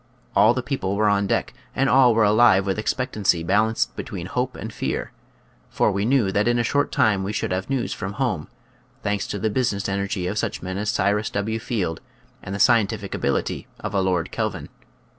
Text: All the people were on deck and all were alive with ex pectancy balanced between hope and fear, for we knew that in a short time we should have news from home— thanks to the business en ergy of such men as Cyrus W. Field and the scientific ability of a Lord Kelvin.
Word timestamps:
All 0.35 0.55
the 0.55 0.63
people 0.63 0.95
were 0.95 1.07
on 1.07 1.27
deck 1.27 1.53
and 1.75 1.87
all 1.87 2.15
were 2.15 2.23
alive 2.23 2.65
with 2.65 2.79
ex 2.79 2.91
pectancy 2.91 3.45
balanced 3.45 3.95
between 3.95 4.25
hope 4.25 4.55
and 4.55 4.73
fear, 4.73 5.11
for 5.69 5.91
we 5.91 6.05
knew 6.05 6.31
that 6.31 6.47
in 6.47 6.57
a 6.57 6.63
short 6.63 6.91
time 6.91 7.23
we 7.23 7.31
should 7.31 7.51
have 7.51 7.69
news 7.69 7.93
from 7.93 8.13
home— 8.13 8.47
thanks 9.03 9.27
to 9.27 9.37
the 9.37 9.51
business 9.51 9.87
en 9.87 9.99
ergy 9.99 10.27
of 10.27 10.39
such 10.39 10.63
men 10.63 10.79
as 10.79 10.89
Cyrus 10.89 11.29
W. 11.29 11.59
Field 11.59 12.01
and 12.41 12.55
the 12.55 12.59
scientific 12.59 13.13
ability 13.13 13.67
of 13.79 13.93
a 13.93 14.01
Lord 14.01 14.31
Kelvin. 14.31 14.69